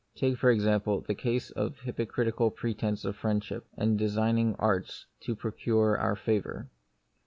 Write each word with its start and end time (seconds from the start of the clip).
Take, 0.15 0.37
for 0.37 0.49
example, 0.49 1.01
the 1.01 1.13
case 1.13 1.51
of 1.51 1.81
hypo 1.81 2.05
critical 2.07 2.49
pretence 2.49 3.05
of 3.05 3.15
friendship, 3.15 3.67
and 3.77 3.99
designing 3.99 4.55
arts 4.57 5.05
to 5.19 5.35
procure 5.35 5.95
our 5.99 6.15
favour. 6.15 6.71